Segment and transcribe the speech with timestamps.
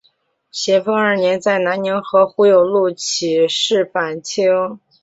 [0.49, 4.79] 咸丰二年在南宁和胡有禄起事反清。